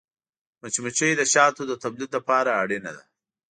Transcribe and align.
مچمچۍ 0.61 1.11
د 1.17 1.21
شاتو 1.33 1.61
د 1.67 1.73
تولید 1.83 2.09
لپاره 2.17 2.49
اړینه 2.61 2.91
ده 2.97 3.03